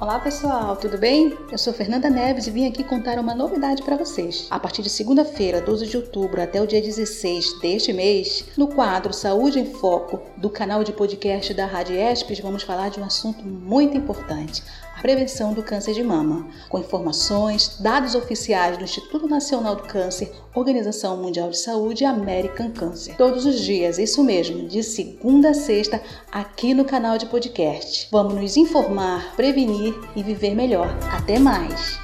Olá 0.00 0.18
pessoal, 0.18 0.76
tudo 0.76 0.96
bem? 0.96 1.36
Eu 1.52 1.58
sou 1.58 1.74
Fernanda 1.74 2.08
Neves 2.08 2.46
e 2.46 2.50
vim 2.50 2.66
aqui 2.66 2.82
contar 2.82 3.18
uma 3.18 3.34
novidade 3.34 3.82
para 3.82 3.98
vocês. 3.98 4.46
A 4.50 4.58
partir 4.58 4.80
de 4.80 4.88
segunda-feira, 4.88 5.60
12 5.60 5.88
de 5.88 5.96
outubro, 5.98 6.40
até 6.40 6.58
o 6.58 6.66
dia 6.66 6.80
16 6.80 7.60
deste 7.60 7.92
mês, 7.92 8.46
no 8.56 8.68
quadro 8.68 9.12
Saúde 9.12 9.60
em 9.60 9.66
Foco 9.66 10.22
do 10.38 10.48
canal 10.48 10.82
de 10.82 10.90
podcast 10.90 11.52
da 11.52 11.66
Rádio 11.66 11.96
Espes, 11.96 12.40
vamos 12.40 12.62
falar 12.62 12.88
de 12.88 12.98
um 12.98 13.04
assunto 13.04 13.44
muito 13.44 13.94
importante: 13.94 14.62
prevenção 15.00 15.52
do 15.52 15.62
câncer 15.62 15.92
de 15.92 16.02
mama, 16.02 16.48
com 16.68 16.78
informações, 16.78 17.76
dados 17.80 18.14
oficiais 18.14 18.76
do 18.76 18.84
Instituto 18.84 19.28
Nacional 19.28 19.76
do 19.76 19.84
Câncer, 19.84 20.32
Organização 20.54 21.16
Mundial 21.16 21.50
de 21.50 21.58
Saúde 21.58 22.04
e 22.04 22.06
American 22.06 22.70
Cancer. 22.70 23.16
Todos 23.16 23.44
os 23.44 23.60
dias, 23.60 23.98
isso 23.98 24.24
mesmo, 24.24 24.66
de 24.66 24.82
segunda 24.82 25.50
a 25.50 25.54
sexta, 25.54 26.02
aqui 26.32 26.74
no 26.74 26.84
canal 26.84 27.18
de 27.18 27.26
podcast. 27.26 28.08
Vamos 28.10 28.34
nos 28.34 28.56
informar, 28.56 29.34
prevenir 29.36 29.94
e 30.16 30.22
viver 30.22 30.54
melhor. 30.54 30.96
Até 31.12 31.38
mais! 31.38 31.99